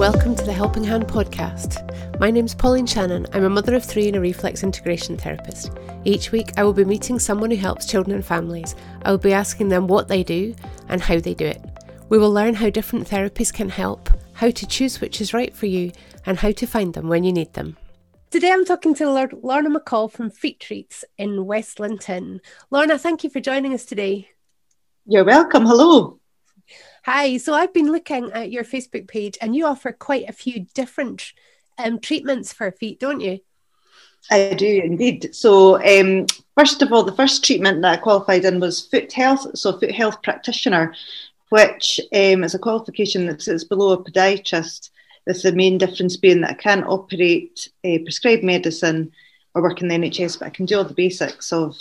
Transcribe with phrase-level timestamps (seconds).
[0.00, 2.18] welcome to the Helping Hand podcast.
[2.18, 3.26] My name's Pauline Shannon.
[3.34, 5.72] I'm a mother of three and a reflex integration therapist.
[6.06, 8.74] Each week, I will be meeting someone who helps children and families.
[9.02, 10.54] I will be asking them what they do
[10.88, 11.62] and how they do it.
[12.08, 15.66] We will learn how different therapies can help, how to choose which is right for
[15.66, 15.92] you,
[16.24, 17.76] and how to find them when you need them.
[18.30, 22.40] Today I'm talking to Lorna McCall from Feet Treats in West Linton.
[22.70, 24.30] Lorna, thank you for joining us today.
[25.04, 25.66] You're welcome.
[25.66, 26.19] Hello.
[27.04, 27.38] Hi.
[27.38, 31.32] So I've been looking at your Facebook page and you offer quite a few different
[31.78, 33.40] um, treatments for feet, don't you?
[34.30, 35.34] I do indeed.
[35.34, 39.56] So, um, first of all, the first treatment that I qualified in was foot health,
[39.56, 40.94] so foot health practitioner,
[41.48, 44.90] which um, is a qualification that sits below a podiatrist,
[45.26, 49.12] with the main difference being that I can't operate a prescribed medicine
[49.54, 51.76] or work in the NHS, but I can do all the basics of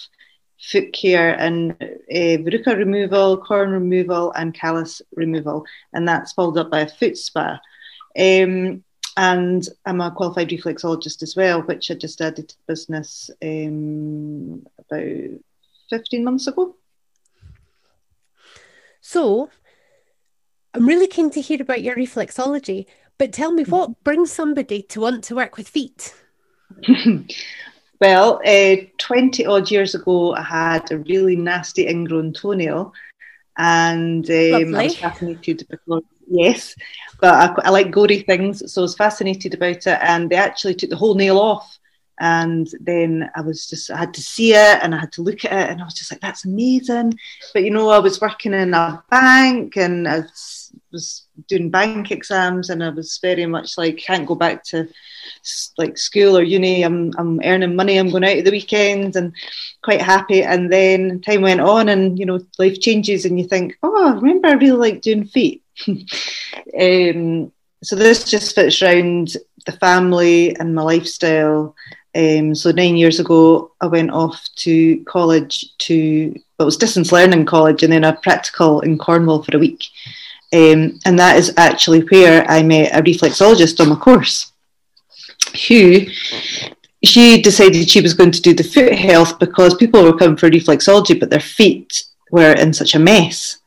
[0.59, 6.69] foot care and uh, verruca removal, corn removal, and callus removal, and that's followed up
[6.69, 7.59] by a foot spa.
[8.17, 8.83] Um,
[9.17, 14.65] and I'm a qualified reflexologist as well, which I just added to the business um,
[14.77, 15.39] about
[15.89, 16.75] 15 months ago.
[19.01, 19.49] So,
[20.73, 22.85] I'm really keen to hear about your reflexology,
[23.17, 26.13] but tell me what brings somebody to want to work with feet?
[28.01, 32.93] Well, uh, 20 odd years ago, I had a really nasty ingrown toenail,
[33.57, 36.75] and um, I was fascinated because, yes,
[37.19, 39.99] but I, I, like gory things, so I was fascinated about it.
[40.01, 41.77] And they actually took the whole nail off.
[42.19, 45.45] And then I was just, I had to see it and I had to look
[45.45, 47.17] at it, and I was just like, that's amazing.
[47.53, 50.23] But you know, I was working in a bank and I
[50.91, 54.87] was doing bank exams, and I was very much like, can't go back to
[55.77, 56.83] like school or uni.
[56.83, 57.97] I'm I'm earning money.
[57.97, 59.33] I'm going out at the weekends and
[59.81, 60.43] quite happy.
[60.43, 64.13] And then time went on, and you know life changes, and you think, oh, I
[64.15, 65.63] remember I really like doing feet.
[65.87, 71.75] um, so this just fits around the family and my lifestyle.
[72.15, 77.11] Um, so nine years ago, I went off to college to well, it was distance
[77.11, 79.85] learning college, and then a practical in Cornwall for a week.
[80.51, 84.51] Um, and that is actually where I met a reflexologist on my course
[85.67, 86.05] who
[87.03, 90.49] she decided she was going to do the foot health because people were coming for
[90.49, 93.57] reflexology, but their feet were in such a mess.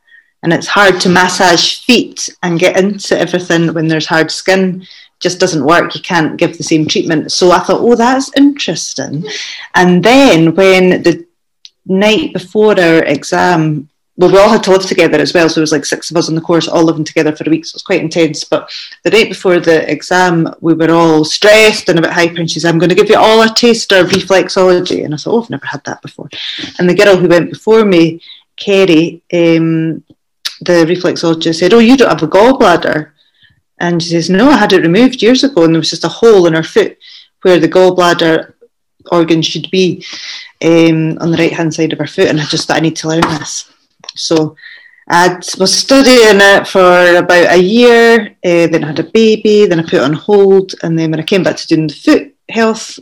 [0.43, 4.85] And it's hard to massage feet and get into everything when there's hard skin.
[5.23, 5.95] Just doesn't work.
[5.95, 7.31] You can't give the same treatment.
[7.31, 9.25] So I thought, oh, that's interesting.
[9.73, 11.25] And then when the
[11.85, 15.47] night before our exam, well, we all had to live together as well.
[15.47, 17.49] So it was like six of us on the course, all living together for a
[17.49, 17.65] week.
[17.65, 18.43] So it was quite intense.
[18.43, 18.69] But
[19.03, 22.41] the night before the exam, we were all stressed and a bit hyper.
[22.41, 25.05] And she said, I'm going to give you all a taster of reflexology.
[25.05, 26.29] And I thought, oh, I've never had that before.
[26.77, 28.21] And the girl who went before me,
[28.57, 30.03] Kerry, um,
[30.61, 33.11] the reflexologist said, Oh, you don't have a gallbladder.
[33.79, 35.63] And she says, No, I had it removed years ago.
[35.63, 36.97] And there was just a hole in her foot
[37.41, 38.53] where the gallbladder
[39.11, 40.05] organ should be
[40.63, 42.27] um, on the right hand side of her foot.
[42.27, 43.71] And I just thought, I need to learn this.
[44.15, 44.55] So
[45.09, 49.79] I was studying it for about a year, uh, then I had a baby, then
[49.79, 52.35] I put it on hold, and then when I came back to doing the foot
[52.49, 52.99] health,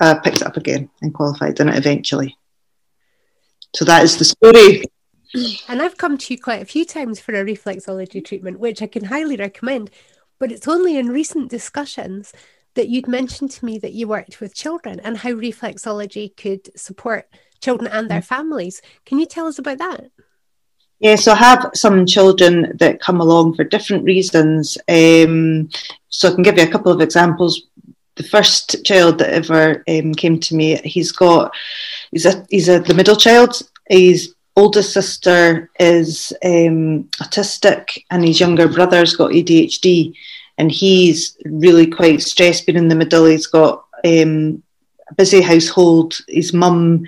[0.00, 2.36] I picked it up again and qualified in it eventually.
[3.76, 4.82] So that is the story.
[5.68, 8.86] And I've come to you quite a few times for a reflexology treatment, which I
[8.86, 9.90] can highly recommend.
[10.44, 12.30] But it's only in recent discussions
[12.74, 17.30] that you'd mentioned to me that you worked with children and how reflexology could support
[17.62, 18.26] children and their mm.
[18.26, 18.82] families.
[19.06, 20.10] Can you tell us about that?
[20.98, 24.76] Yeah, so I have some children that come along for different reasons.
[24.86, 25.70] Um,
[26.10, 27.62] so I can give you a couple of examples.
[28.16, 31.54] The first child that ever um, came to me, he's got,
[32.10, 33.62] he's a, he's a, the middle child.
[33.88, 40.14] His oldest sister is um, autistic, and his younger brother's got ADHD,
[40.58, 42.66] and he's really quite stressed.
[42.66, 44.62] Being in the middle, he's got um,
[45.08, 46.18] a busy household.
[46.28, 47.04] His mum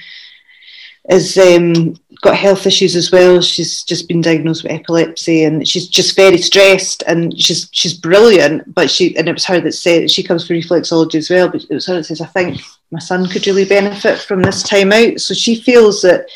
[1.08, 3.40] has um, got health issues as well.
[3.40, 7.04] She's just been diagnosed with epilepsy, and she's just very stressed.
[7.06, 10.56] And she's she's brilliant, but she and it was her that said she comes from
[10.56, 11.48] reflexology as well.
[11.48, 12.60] But it was her that says, "I think
[12.90, 16.26] my son could really benefit from this time out." So she feels that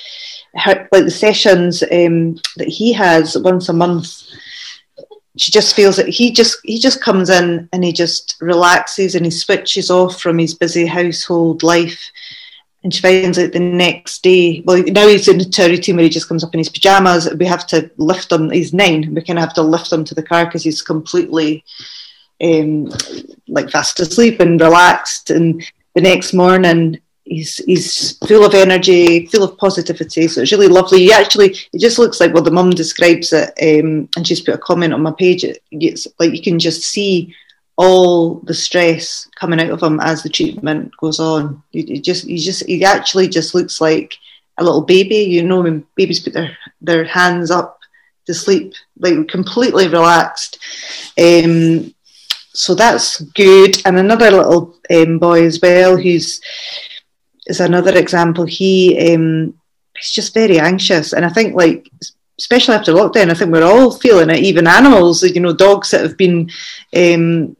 [0.66, 4.22] like the sessions um, that he has once a month.
[5.36, 9.24] She just feels that he just he just comes in and he just relaxes and
[9.24, 12.10] he switches off from his busy household life
[12.82, 16.08] and she finds out the next day, well, now he's in a routine where he
[16.08, 17.28] just comes up in his pajamas.
[17.34, 20.14] We have to lift him, he's nine, we kind of have to lift him to
[20.14, 21.62] the car because he's completely
[22.42, 22.90] um,
[23.48, 25.30] like fast asleep and relaxed.
[25.30, 25.62] And
[25.94, 27.00] the next morning,
[27.30, 30.28] he's he's full of energy, full of positivity.
[30.28, 30.98] So it's really lovely.
[30.98, 34.54] He actually, it just looks like well, the mum describes it, um, and she's put
[34.54, 35.44] a comment on my page.
[35.70, 37.34] It's like you can just see
[37.76, 41.62] all the stress coming out of him as the treatment goes on.
[41.70, 44.14] He, just, he just, he actually just looks like
[44.58, 45.16] a little baby.
[45.16, 47.78] You know, when babies put their their hands up
[48.26, 50.58] to sleep, like completely relaxed.
[51.18, 51.94] Um,
[52.52, 53.80] so that's good.
[53.86, 56.40] And another little um, boy as well, who's
[57.46, 58.44] is another example.
[58.44, 59.54] He um,
[59.96, 61.90] he's just very anxious, and I think like
[62.40, 64.38] especially after lockdown, I think we're all feeling it.
[64.38, 66.50] Even animals, you know, dogs that have been
[66.96, 67.54] um,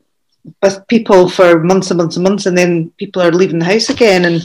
[0.63, 3.91] with people for months and months and months, and then people are leaving the house
[3.91, 4.25] again.
[4.25, 4.43] And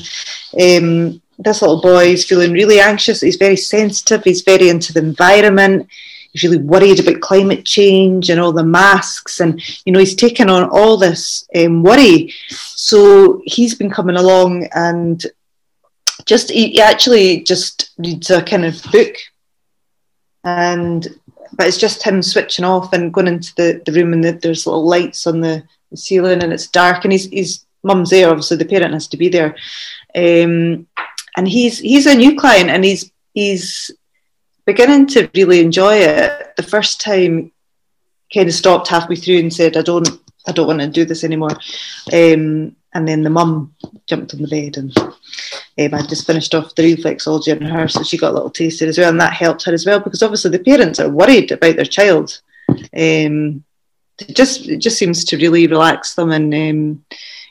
[0.61, 3.21] um, this little boy is feeling really anxious.
[3.21, 4.23] He's very sensitive.
[4.23, 5.87] He's very into the environment.
[6.33, 10.49] He's really worried about climate change and all the masks, and you know, he's taken
[10.49, 12.33] on all this um, worry.
[12.85, 15.19] So he's been coming along and
[16.25, 19.15] just he actually just reads a kind of book.
[20.43, 21.07] And
[21.53, 24.67] but it's just him switching off and going into the, the room and the, there's
[24.67, 28.57] little lights on the, the ceiling and it's dark and he's, he's mum's there obviously
[28.57, 29.55] the parent has to be there.
[30.13, 30.85] Um,
[31.37, 33.89] and he's he's a new client and he's he's
[34.67, 36.55] beginning to really enjoy it.
[36.55, 37.51] The first time
[38.31, 41.24] kind of stopped halfway through and said i don't i don't want to do this
[41.24, 41.51] anymore
[42.13, 43.74] um, and then the mum
[44.07, 44.97] jumped on the bed and
[45.77, 48.88] um, I just finished off the reflexology on her, so she got a little taster
[48.88, 51.75] as well, and that helped her as well because obviously the parents are worried about
[51.75, 52.39] their child.
[52.69, 53.63] Um,
[54.19, 57.06] it just it just seems to really relax them, and um,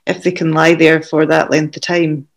[0.06, 2.29] if they can lie there for that length of time.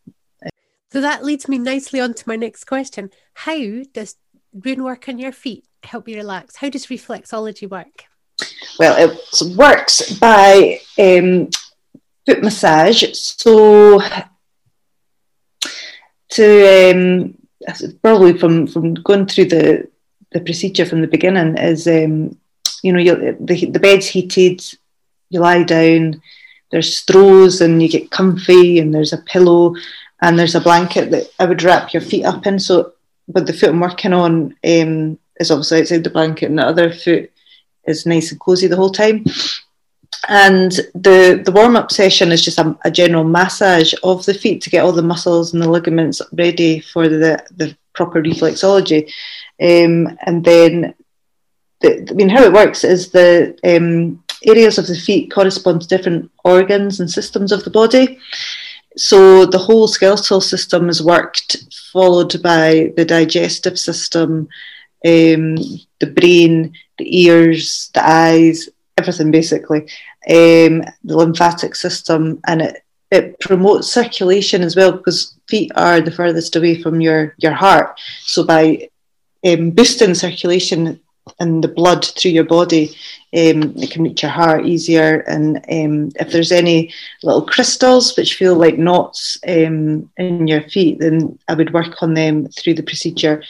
[0.91, 3.57] So that leads me nicely on to my next question: How
[3.93, 4.17] does
[4.59, 6.57] doing work on your feet help you relax?
[6.57, 8.05] How does reflexology work?
[8.79, 11.49] Well, it works by um,
[12.25, 13.03] foot massage.
[13.13, 13.99] So
[16.29, 17.37] to um,
[18.01, 19.89] probably from from going through the
[20.31, 22.37] the procedure from the beginning is um,
[22.83, 24.61] you know the the bed's heated,
[25.29, 26.21] you lie down,
[26.71, 29.75] there's throws and you get comfy and there's a pillow
[30.21, 32.59] and there's a blanket that I would wrap your feet up in.
[32.59, 32.93] So,
[33.27, 36.91] but the foot I'm working on um, is obviously outside the blanket, and the other
[36.91, 37.31] foot
[37.87, 39.25] is nice and cozy the whole time.
[40.29, 44.61] And the, the warm up session is just a, a, general massage of the feet
[44.61, 49.05] to get all the muscles and the ligaments ready for the, the proper reflexology.
[49.61, 50.95] Um, and then,
[51.81, 55.87] the, I mean, how it works is the um, areas of the feet correspond to
[55.87, 58.19] different organs and systems of the body.
[58.97, 61.57] So the whole skeletal system is worked,
[61.93, 64.49] followed by the digestive system,
[65.05, 65.57] um,
[65.99, 69.81] the brain, the ears, the eyes, everything basically,
[70.29, 76.11] um, the lymphatic system, and it, it promotes circulation as well because feet are the
[76.11, 77.99] furthest away from your, your heart.
[78.21, 78.89] So by
[79.45, 80.99] um, boosting circulation
[81.39, 82.89] and the blood through your body,
[83.33, 85.19] um, it can reach your heart easier.
[85.27, 90.99] And um, if there's any little crystals which feel like knots um, in your feet,
[90.99, 93.43] then I would work on them through the procedure.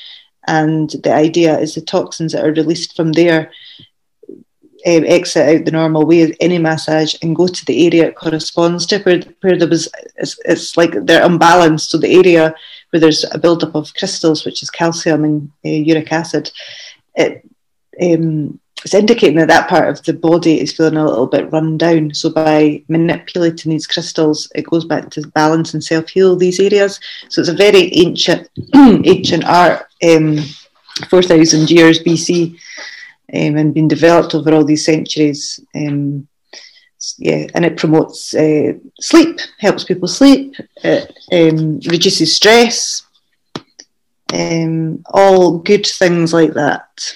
[0.48, 3.52] And the idea is the toxins that are released from there
[4.86, 8.16] um, exit out the normal way of any massage and go to the area it
[8.16, 12.54] corresponds to where, where there was it's, it's like they're unbalanced so the area
[12.92, 16.52] where there's a buildup of crystals which is calcium and uh, uric acid
[17.16, 17.44] it,
[18.02, 21.78] um, it's indicating that that part of the body is feeling a little bit run
[21.78, 22.14] down.
[22.14, 27.00] So by manipulating these crystals, it goes back to balance and self heal these areas.
[27.30, 30.38] So it's a very ancient ancient art, um,
[31.10, 32.54] four thousand years BC,
[33.34, 35.60] um, and been developed over all these centuries.
[35.76, 36.28] Um,
[37.18, 43.04] yeah, and it promotes uh, sleep, helps people sleep, it um, reduces stress,
[44.34, 47.14] um, all good things like that.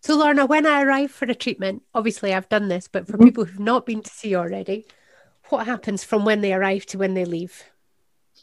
[0.00, 3.24] So, Lorna, when I arrive for a treatment, obviously I've done this, but for mm-hmm.
[3.24, 4.86] people who've not been to see already,
[5.48, 7.64] what happens from when they arrive to when they leave?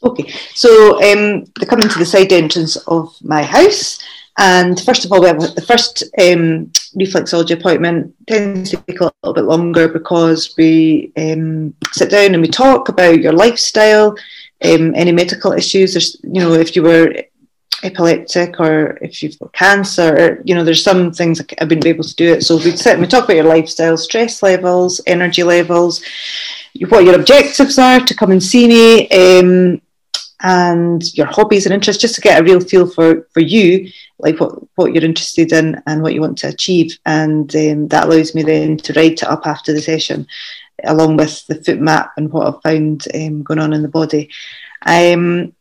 [0.02, 3.98] Okay, so um, they come into the side entrance of my house.
[4.36, 9.12] And first of all, we have the first um, reflexology appointment tends to take a
[9.22, 14.16] little bit longer because we um, sit down and we talk about your lifestyle,
[14.64, 15.92] um, any medical issues.
[15.94, 17.14] There's, you know, if you were
[17.84, 22.04] epileptic or if you've got cancer, you know, there's some things I wouldn't be able
[22.04, 22.42] to do it.
[22.42, 26.02] So we sit and we talk about your lifestyle, stress levels, energy levels,
[26.88, 29.08] what your objectives are to come and see me.
[29.10, 29.80] Um,
[30.44, 34.38] and your hobbies and interests just to get a real feel for for you like
[34.38, 36.98] what what you're interested in and what you want to achieve.
[37.06, 40.26] And um, that allows me then to write it up after the session
[40.84, 44.28] along with the foot map and what I've found um, going on in the body.
[44.84, 45.54] Um,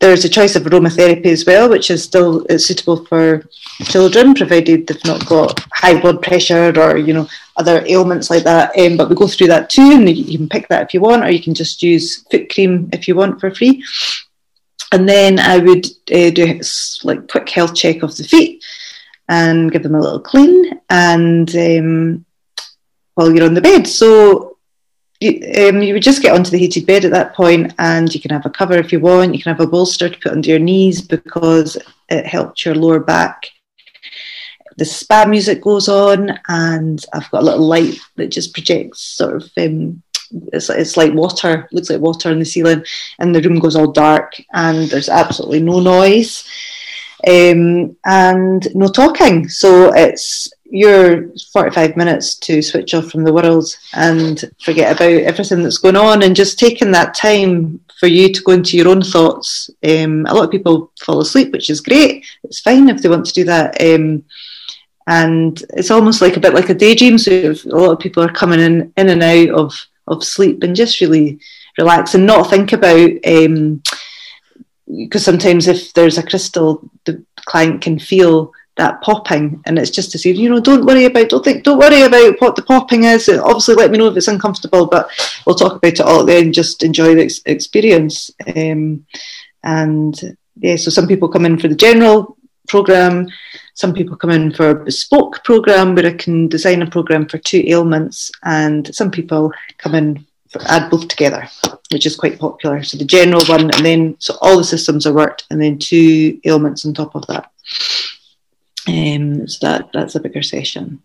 [0.00, 3.46] there's a choice of aromatherapy as well, which is still suitable for
[3.84, 8.76] children, provided they've not got high blood pressure or you know other ailments like that.
[8.78, 11.24] Um, but we go through that too, and you can pick that if you want,
[11.24, 13.84] or you can just use foot cream if you want for free.
[14.92, 16.60] And then I would uh, do
[17.04, 18.64] like quick health check of the feet
[19.28, 22.24] and give them a little clean, and um,
[23.14, 24.49] while you're on the bed, so
[25.20, 28.20] you, um, you would just get onto the heated bed at that point and you
[28.20, 29.34] can have a cover if you want.
[29.34, 31.76] You can have a bolster to put under your knees because
[32.08, 33.46] it helps your lower back.
[34.76, 39.36] The spa music goes on and I've got a little light that just projects sort
[39.36, 40.02] of um,
[40.52, 42.84] it's, it's like water, looks like water on the ceiling,
[43.18, 46.44] and the room goes all dark, and there's absolutely no noise
[47.26, 49.48] um, and no talking.
[49.48, 55.62] So it's your 45 minutes to switch off from the world and forget about everything
[55.62, 59.02] that's going on and just taking that time for you to go into your own
[59.02, 59.68] thoughts.
[59.82, 62.24] Um, a lot of people fall asleep, which is great.
[62.44, 63.80] It's fine if they want to do that.
[63.82, 64.24] Um,
[65.06, 67.18] and it's almost like a bit like a daydream.
[67.18, 69.74] So a lot of people are coming in, in and out of,
[70.06, 71.40] of sleep and just really
[71.76, 73.82] relax and not think about um,
[74.96, 80.10] because sometimes if there's a crystal, the client can feel that popping, and it's just
[80.12, 83.04] to say, you know, don't worry about, don't think, don't worry about what the popping
[83.04, 83.28] is.
[83.28, 85.10] Obviously, let me know if it's uncomfortable, but
[85.44, 86.52] we'll talk about it all then.
[86.52, 88.30] Just enjoy the ex- experience.
[88.56, 89.04] Um,
[89.62, 90.18] and
[90.56, 92.36] yeah, so some people come in for the general
[92.68, 93.28] program.
[93.74, 97.38] Some people come in for a bespoke program where I can design a program for
[97.38, 100.26] two ailments, and some people come in
[100.66, 101.48] add both together
[101.90, 102.82] which is quite popular.
[102.82, 106.40] So the general one, and then so all the systems are worked, and then two
[106.44, 107.50] ailments on top of that.
[108.88, 111.02] Um, so that that's a bigger session.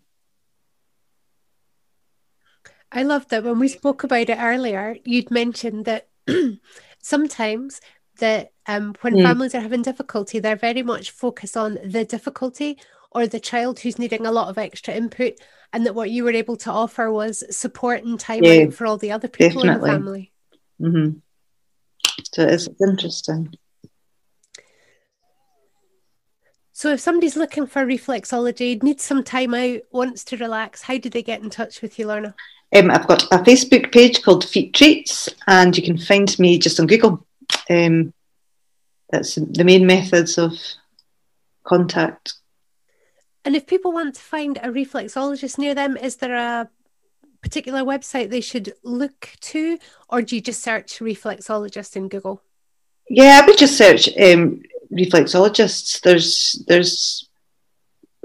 [2.90, 6.08] I love that when we spoke about it earlier, you'd mentioned that
[7.02, 7.80] sometimes
[8.18, 9.22] that um, when mm.
[9.22, 12.78] families are having difficulty, they're very much focused on the difficulty
[13.10, 15.34] or the child who's needing a lot of extra input,
[15.72, 18.86] and that what you were able to offer was support and time yeah, out for
[18.86, 19.70] all the other people definitely.
[19.70, 20.32] in the family.
[20.80, 21.18] Mm-hmm.
[22.32, 23.54] So it's interesting.
[26.72, 31.08] So if somebody's looking for reflexology, needs some time out, wants to relax, how do
[31.08, 32.34] they get in touch with you, Lorna?
[32.74, 36.78] Um, I've got a Facebook page called Feet Treats, and you can find me just
[36.78, 37.26] on Google.
[37.70, 38.12] Um,
[39.08, 40.52] that's the main methods of
[41.64, 42.34] contact.
[43.46, 46.68] And if people want to find a reflexologist near them, is there a
[47.42, 52.42] particular website they should look to, or do you just search reflexologist in Google?
[53.08, 56.00] Yeah, I would just search um, reflexologists.
[56.00, 57.28] There's there's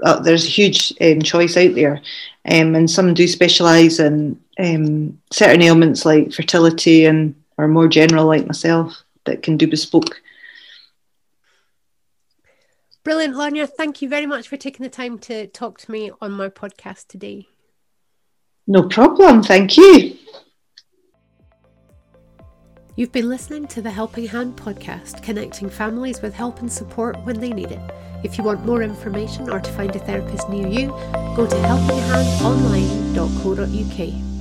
[0.02, 2.02] uh, there's a huge um, choice out there,
[2.50, 8.26] um, and some do specialise in um, certain ailments like fertility and or more general
[8.26, 10.20] like myself that can do bespoke.
[13.04, 13.66] Brilliant, Lorna.
[13.66, 17.08] Thank you very much for taking the time to talk to me on my podcast
[17.08, 17.48] today.
[18.66, 19.42] No problem.
[19.42, 20.16] Thank you.
[22.94, 27.40] You've been listening to the Helping Hand podcast, connecting families with help and support when
[27.40, 27.80] they need it.
[28.22, 30.88] If you want more information or to find a therapist near you,
[31.34, 34.31] go to helpinghandonline.co.uk.